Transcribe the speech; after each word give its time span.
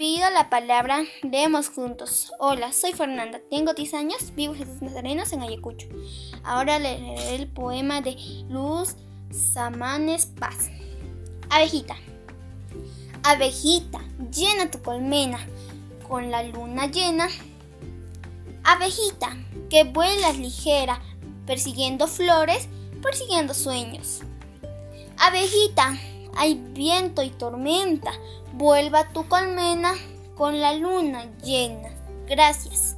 pido 0.00 0.30
la 0.30 0.48
palabra, 0.48 1.04
leemos 1.20 1.68
juntos. 1.68 2.32
Hola, 2.38 2.72
soy 2.72 2.94
Fernanda, 2.94 3.38
tengo 3.50 3.74
10 3.74 3.92
años, 3.92 4.34
vivo 4.34 4.54
Jesús 4.54 4.80
Nazarenos 4.80 5.30
en 5.34 5.42
Ayacucho. 5.42 5.88
Ahora 6.42 6.78
leeré 6.78 7.34
el 7.34 7.48
poema 7.48 8.00
de 8.00 8.16
Luz 8.48 8.96
Samanes 9.30 10.24
Paz. 10.24 10.70
Abejita. 11.50 11.96
Abejita, 13.24 14.00
llena 14.34 14.70
tu 14.70 14.80
colmena 14.80 15.38
con 16.08 16.30
la 16.30 16.44
luna 16.44 16.86
llena. 16.86 17.28
Abejita, 18.64 19.36
que 19.68 19.84
vuelas 19.84 20.38
ligera, 20.38 21.02
persiguiendo 21.44 22.06
flores, 22.06 22.70
persiguiendo 23.02 23.52
sueños. 23.52 24.20
Abejita, 25.18 25.98
hay 26.40 26.54
viento 26.54 27.22
y 27.22 27.28
tormenta, 27.28 28.12
vuelva 28.54 29.12
tu 29.12 29.28
colmena 29.28 29.92
con 30.34 30.58
la 30.58 30.72
luna 30.72 31.26
llena. 31.42 31.90
Gracias. 32.26 32.96